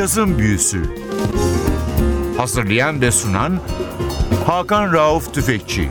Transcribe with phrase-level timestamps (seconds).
[0.00, 0.82] Cazın Büyüsü
[2.36, 3.60] Hazırlayan ve sunan
[4.46, 5.88] Hakan Rauf Tüfekçi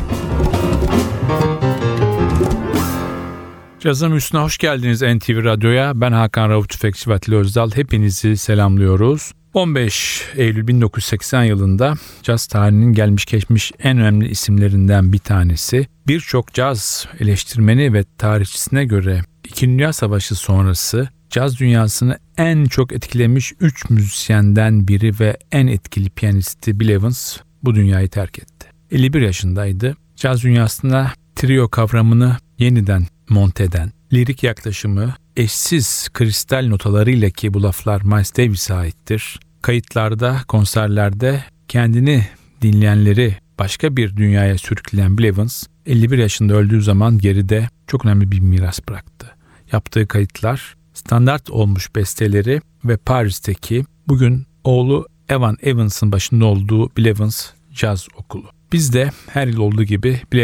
[3.80, 6.02] Cazın Büyüsü'ne hoş geldiniz NTV Radyo'ya.
[6.02, 7.72] Ben Hakan Rauf Tüfekçi ve Atli Özdal.
[7.72, 9.32] Hepinizi selamlıyoruz.
[9.54, 15.88] 15 Eylül 1980 yılında caz tarihinin gelmiş geçmiş en önemli isimlerinden bir tanesi.
[16.07, 23.54] Birçok caz eleştirmeni ve tarihçisine göre İki Dünya Savaşı sonrası caz dünyasını en çok etkilemiş
[23.60, 28.68] 3 müzisyenden biri ve en etkili piyanisti Bill Evans bu dünyayı terk etti.
[28.92, 29.96] 51 yaşındaydı.
[30.16, 38.02] Caz dünyasına trio kavramını yeniden monte eden, lirik yaklaşımı eşsiz kristal notalarıyla ki bu laflar
[38.02, 39.40] Miles Davis'e aittir.
[39.62, 42.27] Kayıtlarda, konserlerde kendini
[42.62, 48.40] dinleyenleri başka bir dünyaya sürükleyen Bill Evans 51 yaşında öldüğü zaman geride çok önemli bir
[48.40, 49.36] miras bıraktı.
[49.71, 57.50] Yaptığı kayıtlar, standart olmuş besteleri ve Paris'teki bugün oğlu Evan Evans'ın başında olduğu Bill Evans
[57.74, 58.46] Caz Okulu.
[58.72, 60.40] Biz de her yıl olduğu gibi Bill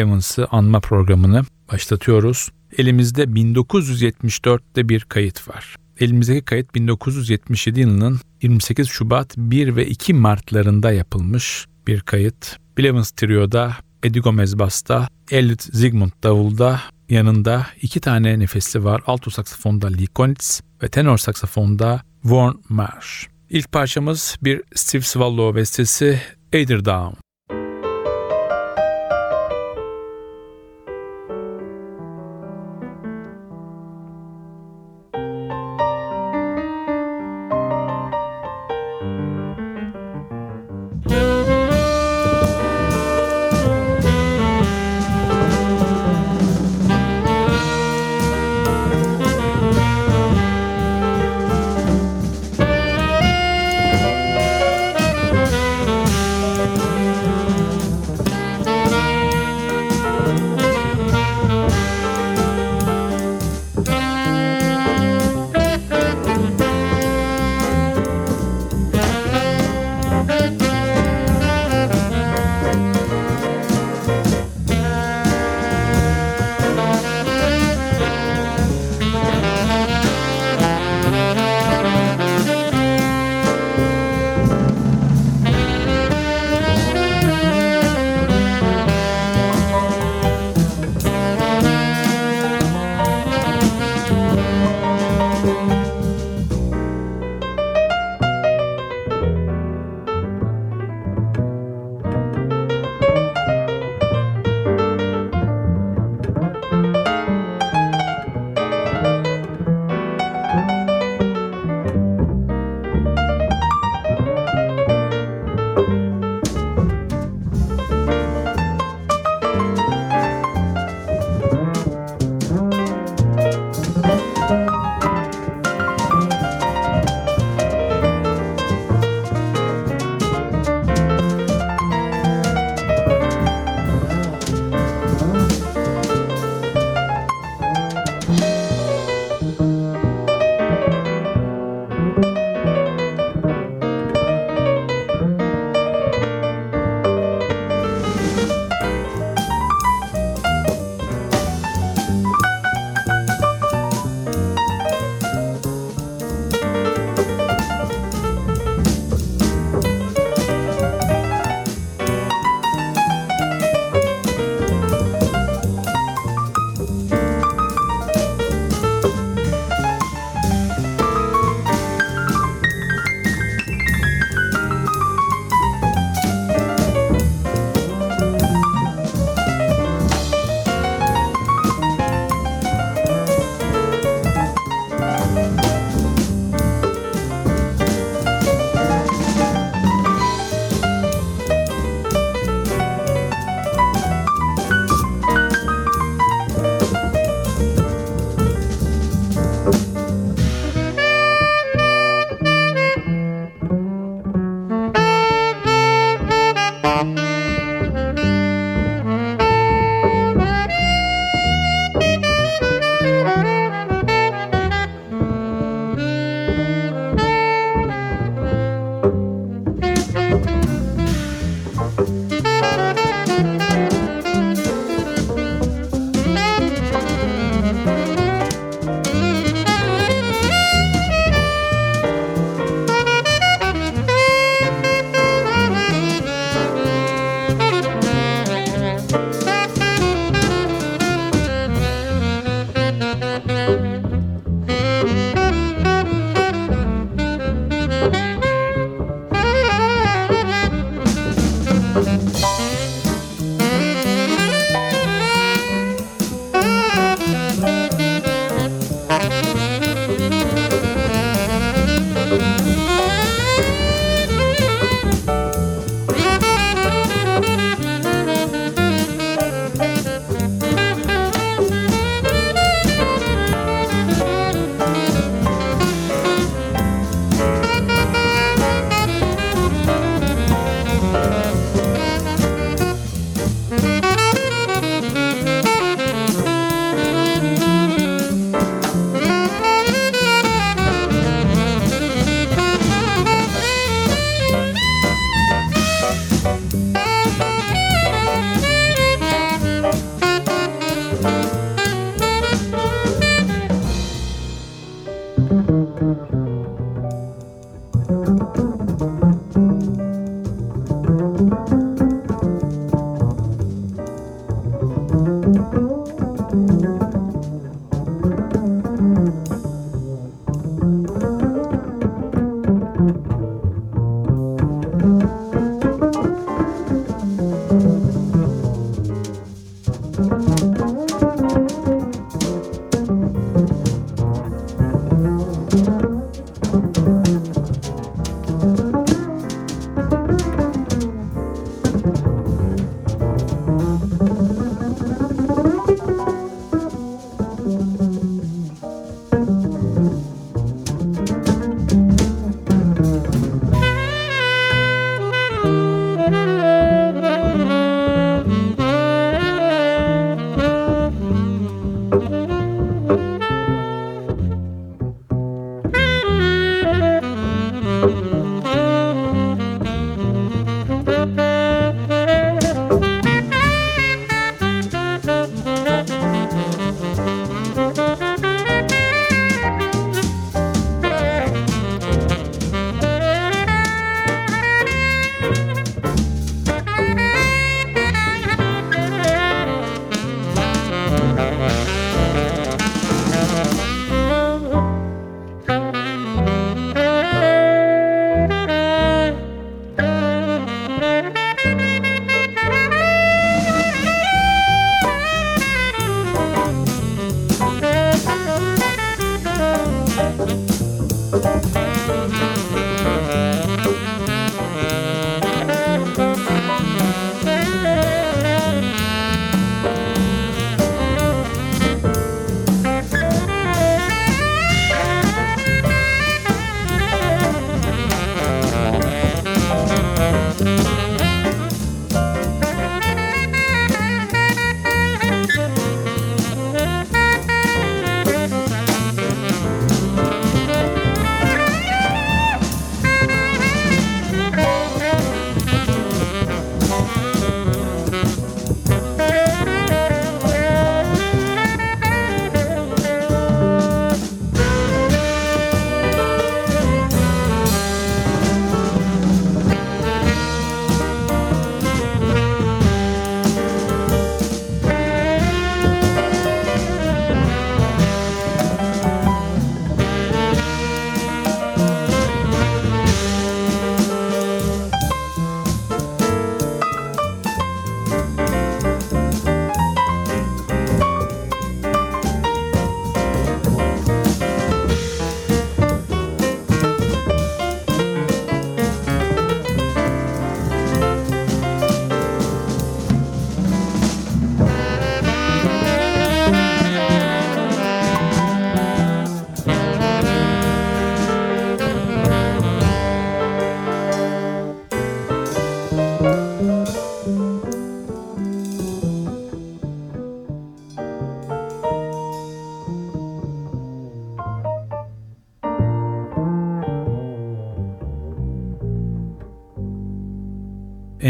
[0.52, 2.50] anma programını başlatıyoruz.
[2.78, 5.76] Elimizde 1974'te bir kayıt var.
[6.00, 12.58] Elimizdeki kayıt 1977 yılının 28 Şubat 1 ve 2 Martlarında yapılmış bir kayıt.
[12.78, 19.02] Bill Evans Trio'da, Eddie Gomez Bass'ta, Elliot Zygmunt Davul'da, yanında iki tane nefesli var.
[19.08, 23.28] Alto saksafonda Lee Konitz ve tenor saksafonda Warren Marsh.
[23.50, 26.22] İlk parçamız bir Steve Swallow bestesi
[26.54, 27.25] Eider Down.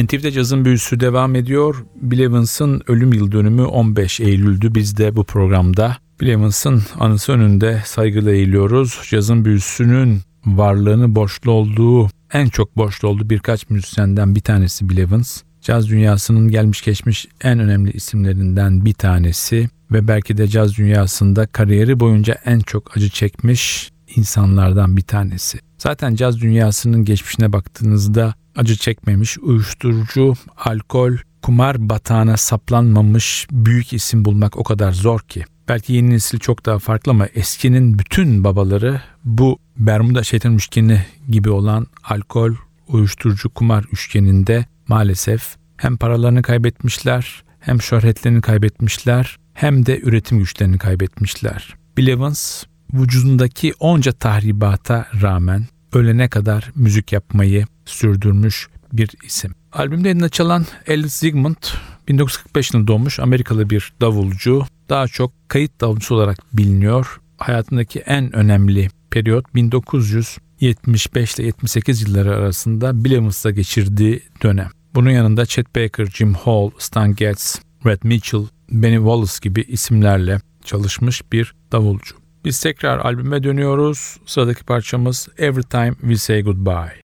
[0.04, 1.86] NTV'de cazın büyüsü devam ediyor.
[1.96, 4.75] Bill Evans'ın ölüm yıl dönümü 15 Eylül'dü.
[4.75, 9.02] Biz de bu programda Bill Evans'ın anısı önünde saygıyla eğiliyoruz.
[9.10, 15.42] Cazın büyüsünün varlığını borçlu olduğu, en çok borçlu olduğu birkaç müzisyenden bir tanesi Bill Evans.
[15.62, 22.00] Caz dünyasının gelmiş geçmiş en önemli isimlerinden bir tanesi ve belki de caz dünyasında kariyeri
[22.00, 25.60] boyunca en çok acı çekmiş insanlardan bir tanesi.
[25.78, 34.58] Zaten caz dünyasının geçmişine baktığınızda acı çekmemiş, uyuşturucu, alkol, kumar batağına saplanmamış büyük isim bulmak
[34.58, 35.44] o kadar zor ki.
[35.68, 41.50] Belki yeni nesil çok daha farklı ama eskinin bütün babaları bu Bermuda şeytan üçgeni gibi
[41.50, 42.54] olan alkol,
[42.88, 51.76] uyuşturucu, kumar üçgeninde maalesef hem paralarını kaybetmişler, hem şöhretlerini kaybetmişler, hem de üretim güçlerini kaybetmişler.
[51.98, 59.56] Bill Evans vücudundaki onca tahribata rağmen ölene kadar müzik yapmayı sürdürmüş bir isim.
[59.74, 61.74] Albümde eline çalan Ellis Zygmunt
[62.08, 64.65] 1945 yılında doğmuş Amerikalı bir davulcu.
[64.89, 67.22] Daha çok kayıt davulcusu olarak biliniyor.
[67.38, 74.70] Hayatındaki en önemli periyot 1975 ile 78 yılları arasında Bill Evans'la geçirdiği dönem.
[74.96, 81.32] Bunun yanında Chet Baker, Jim Hall, Stan Getz, Red Mitchell, Benny Wallace gibi isimlerle çalışmış
[81.32, 82.15] bir davulcu.
[82.46, 84.18] Biz tekrar albüme dönüyoruz.
[84.25, 87.05] Sıradaki parçamız Every Time We Say Goodbye.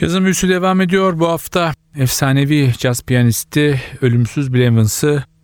[0.00, 1.18] Cazın büyüsü devam ediyor.
[1.18, 4.88] Bu hafta efsanevi caz piyanisti Ölümsüz Bill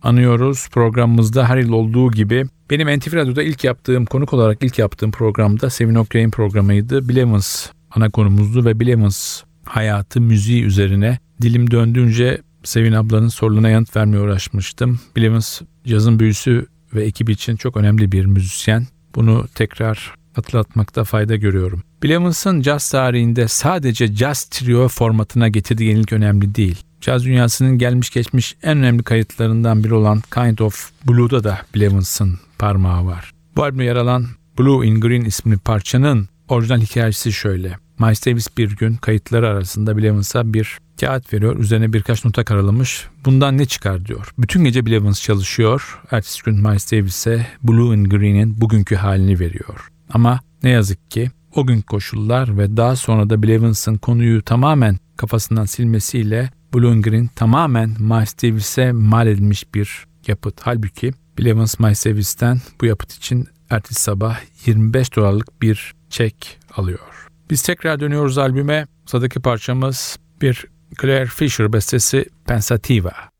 [0.01, 0.69] anıyoruz.
[0.71, 5.69] Programımızda her yıl olduğu gibi benim NTV Radyo'da ilk yaptığım, konuk olarak ilk yaptığım programda
[5.69, 7.09] Sevin Okyay'ın programıydı.
[7.09, 13.69] Bill Evans ana konumuzdu ve Bill Evans hayatı, müziği üzerine dilim döndüğünce Sevin ablanın sorularına
[13.69, 14.99] yanıt vermeye uğraşmıştım.
[15.15, 18.87] Bill Evans cazın büyüsü ve ekibi için çok önemli bir müzisyen.
[19.15, 21.83] Bunu tekrar hatırlatmakta fayda görüyorum.
[22.03, 26.83] Bill Evans'ın jazz tarihinde sadece jazz trio formatına getirdiği yenilik önemli değil.
[27.01, 32.39] Caz dünyasının gelmiş geçmiş en önemli kayıtlarından biri olan Kind of Blue'da da Bill Evans'ın
[32.59, 33.31] parmağı var.
[33.55, 34.25] Bu albümde yer alan
[34.59, 37.77] Blue in Green isimli parçanın orijinal hikayesi şöyle.
[37.99, 41.59] Miles Davis bir gün kayıtları arasında Bill Evans'a bir kağıt veriyor.
[41.59, 43.07] Üzerine birkaç nota karalamış.
[43.25, 44.33] Bundan ne çıkar diyor.
[44.37, 46.01] Bütün gece Bill Evans çalışıyor.
[46.11, 49.89] Ertesi gün Miles Davis'e Blue in Green'in bugünkü halini veriyor.
[50.09, 54.97] Ama ne yazık ki o gün koşullar ve daha sonra da Bill Evans'ın konuyu tamamen
[55.17, 60.61] kafasından silmesiyle Blue in Green tamamen Miles Davis'e mal edilmiş bir yapıt.
[60.61, 67.27] Halbuki Bill Evans Miles Davis'ten bu yapıt için ertesi sabah 25 dolarlık bir çek alıyor.
[67.49, 68.87] Biz tekrar dönüyoruz albüme.
[69.05, 70.65] Sıradaki parçamız bir
[71.01, 73.32] Claire Fisher bestesi Pensativa.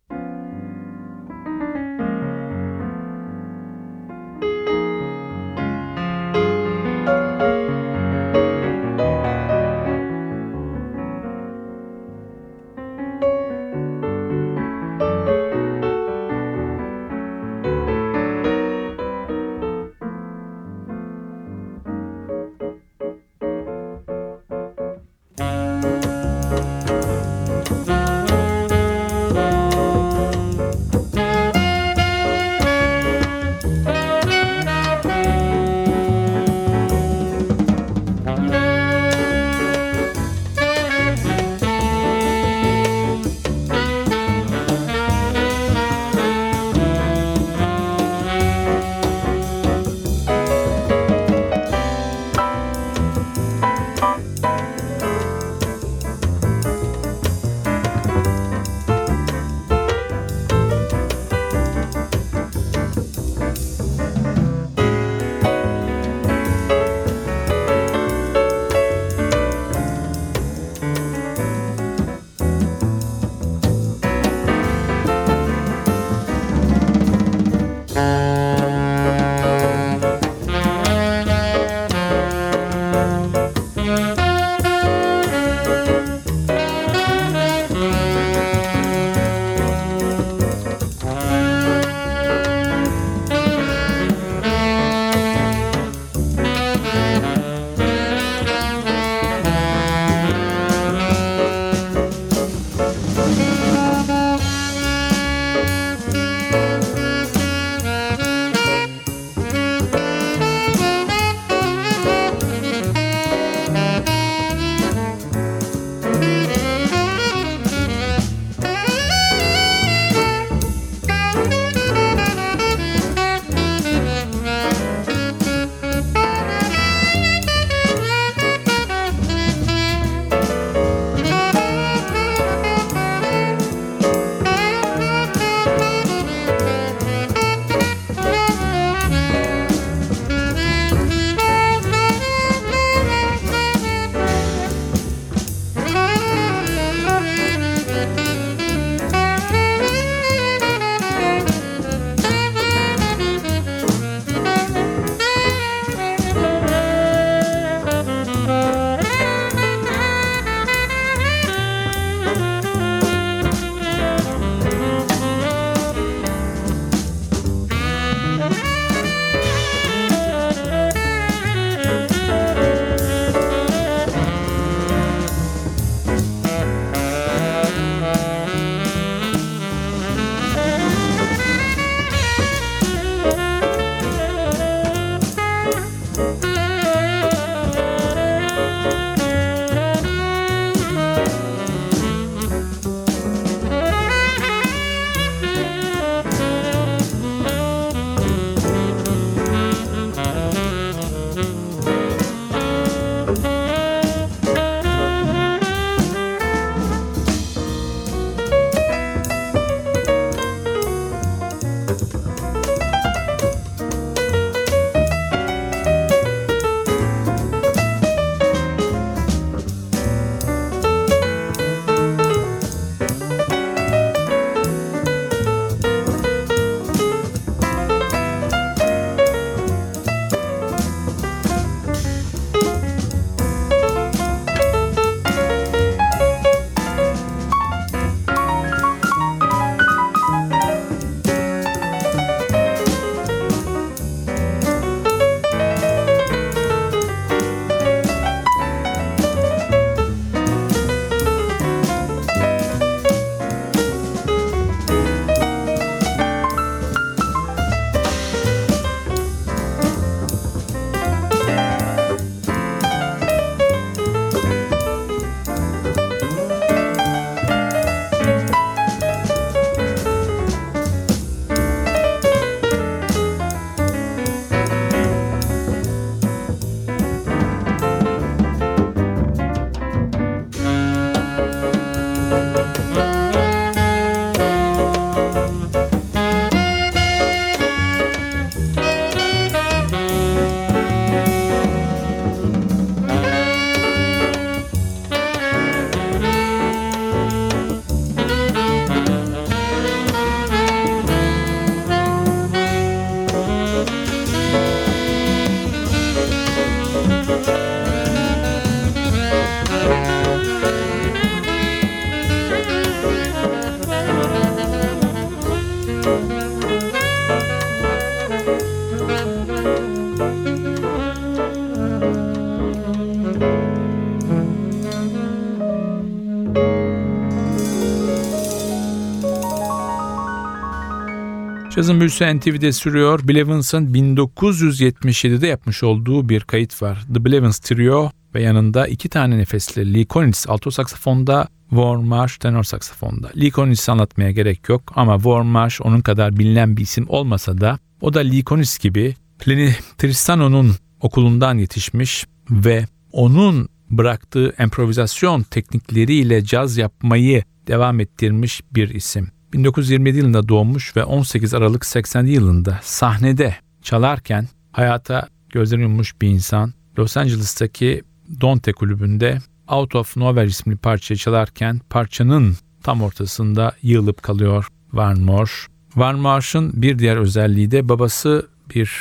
[331.75, 333.27] Cazın büyüsü NTV'de sürüyor.
[333.27, 337.05] Bill Evans'ın 1977'de yapmış olduğu bir kayıt var.
[337.13, 342.37] The Bill Evans Trio ve yanında iki tane nefesli Lee Konitz alto saksafonda, Warren Marsh
[342.37, 343.31] tenor saksafonda.
[343.37, 347.79] Lee Konitz'i anlatmaya gerek yok ama Warren Marsh onun kadar bilinen bir isim olmasa da
[348.01, 349.15] o da Lee Konitz gibi
[349.47, 359.27] Lenny Tristano'nun okulundan yetişmiş ve onun bıraktığı improvizasyon teknikleriyle caz yapmayı devam ettirmiş bir isim.
[359.53, 366.73] 1927 yılında doğmuş ve 18 Aralık 80 yılında sahnede çalarken hayata gözlerini yummuş bir insan.
[366.99, 368.01] Los Angeles'taki
[368.41, 369.37] Dante kulübünde
[369.67, 375.67] Out of Nowhere isimli parçayı çalarken parçanın tam ortasında yığılıp kalıyor Van Marsh.
[375.95, 378.91] Van Marsh'ın bir diğer özelliği de babası bir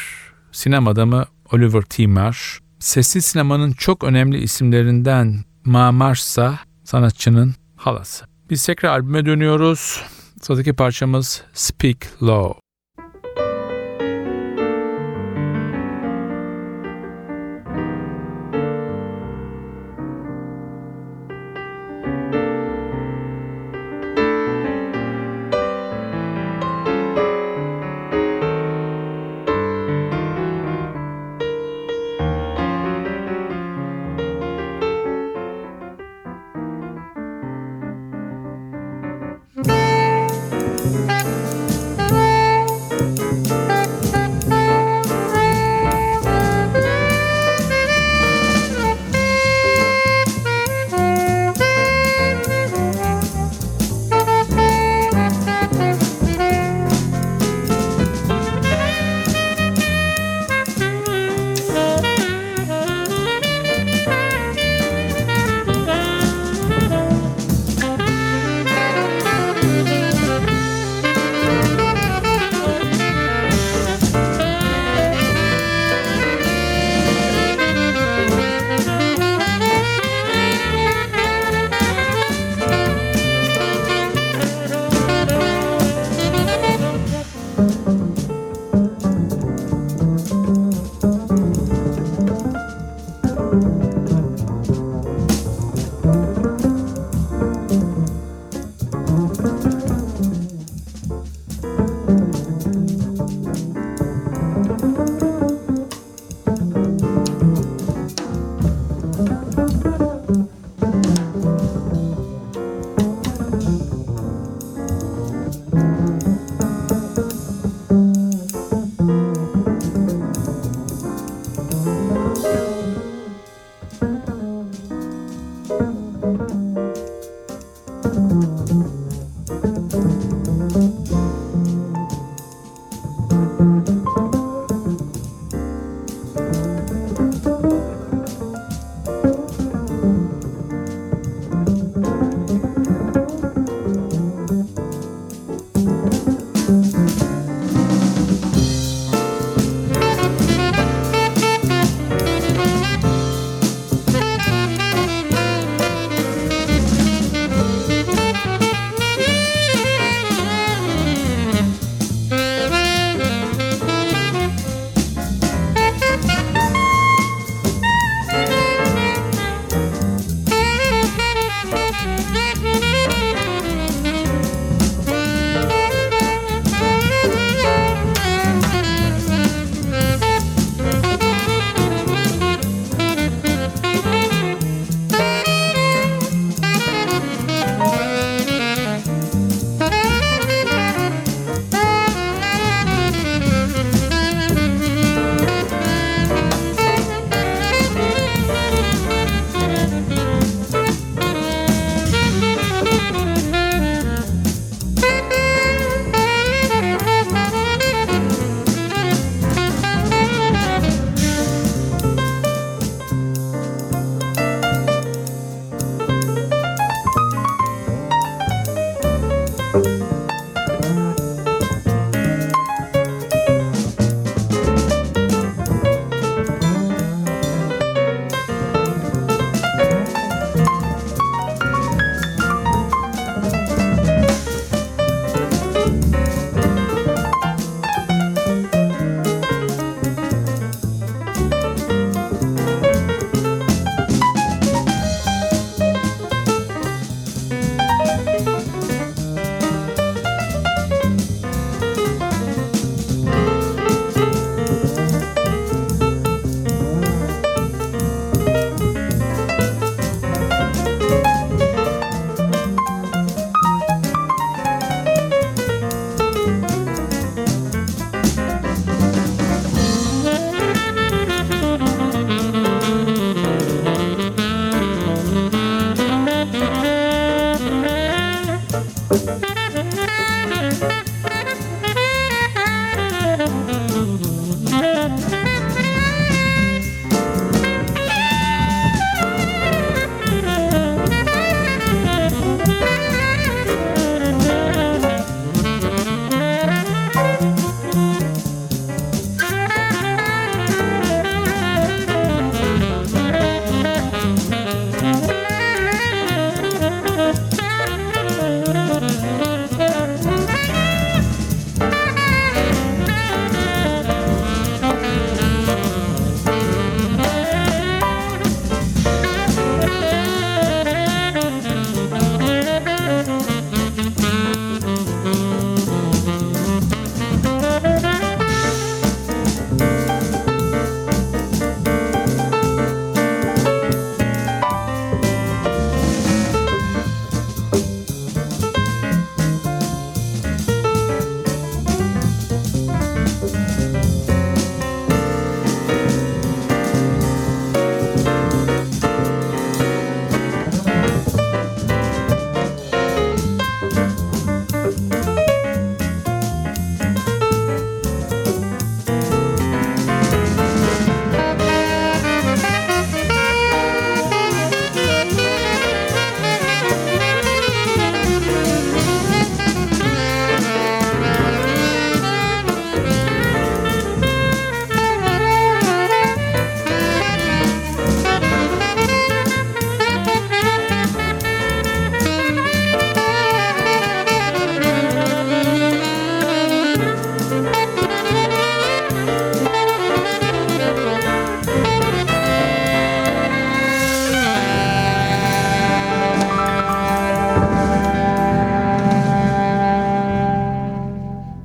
[0.53, 2.07] sinema adamı Oliver T.
[2.07, 2.61] Marsh.
[2.79, 6.38] Sesli sinemanın çok önemli isimlerinden Ma Marsh
[6.85, 8.25] sanatçının halası.
[8.51, 10.03] Biz tekrar albüme dönüyoruz.
[10.42, 12.62] Sıradaki parçamız Speak Low.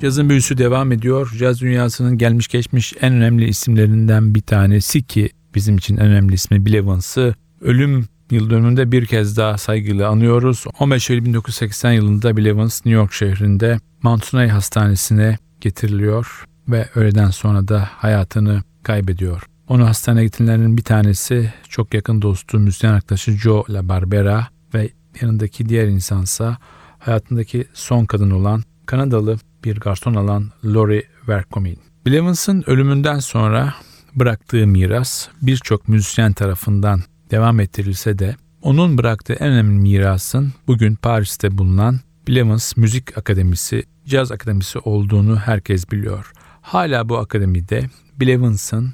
[0.00, 1.32] Cazın büyüsü devam ediyor.
[1.38, 6.66] Caz dünyasının gelmiş geçmiş en önemli isimlerinden bir tanesi ki bizim için en önemli ismi
[6.66, 10.64] Bill Evans'ı ölüm yıl dönümünde bir kez daha saygıyla anıyoruz.
[10.78, 17.30] 15 Eylül 1980 yılında Bill Evans New York şehrinde Mount Sinai Hastanesi'ne getiriliyor ve öğleden
[17.30, 19.42] sonra da hayatını kaybediyor.
[19.68, 25.68] Onu hastaneye getirenlerin bir tanesi çok yakın dostu müzisyen arkadaşı Joe La Barbera ve yanındaki
[25.68, 26.56] diğer insansa
[26.98, 31.78] hayatındaki son kadın olan Kanadalı bir garson alan Lori Vercomin.
[32.06, 33.74] Bill Evans'ın ölümünden sonra
[34.14, 41.58] bıraktığı miras birçok müzisyen tarafından devam ettirilse de onun bıraktığı en önemli mirasın bugün Paris'te
[41.58, 46.32] bulunan Bill Evans Müzik Akademisi, Caz Akademisi olduğunu herkes biliyor.
[46.62, 47.90] Hala bu akademide
[48.20, 48.92] Bill Evans'ın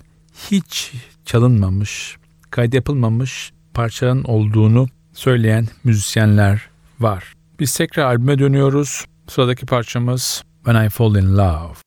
[0.50, 0.92] hiç
[1.24, 2.16] çalınmamış,
[2.50, 6.68] kaydı yapılmamış parçaların olduğunu söyleyen müzisyenler
[7.00, 7.34] var.
[7.60, 9.04] Biz tekrar albüme dönüyoruz.
[9.28, 11.82] Sıradaki parçamız when I fall in love.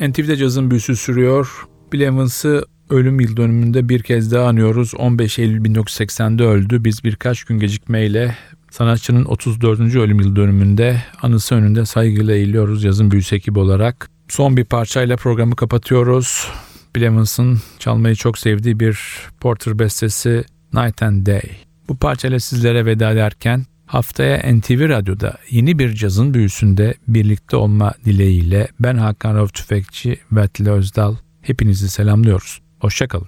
[0.02, 1.68] NTV'de cazın büyüsü sürüyor.
[1.94, 4.94] Bill Evans'ı ölüm yıl dönümünde bir kez daha anıyoruz.
[4.96, 6.84] 15 Eylül 1980'de öldü.
[6.84, 8.38] Biz birkaç gün gecikmeyle
[8.72, 9.80] sanatçının 34.
[9.80, 14.10] ölüm yıl dönümünde anısı önünde saygıyla eğiliyoruz yazın büyüsü ekibi olarak.
[14.28, 16.48] Son bir parçayla programı kapatıyoruz.
[16.96, 19.00] Bill Evans'ın çalmayı çok sevdiği bir
[19.40, 20.44] Porter bestesi
[20.74, 21.42] Night and Day.
[21.90, 28.68] Bu parçayla sizlere veda ederken haftaya NTV Radyo'da yeni bir cazın büyüsünde birlikte olma dileğiyle
[28.80, 32.62] ben Hakan Rauf Tüfekçi ve Atilla Özdal hepinizi selamlıyoruz.
[32.80, 33.28] Hoşçakalın.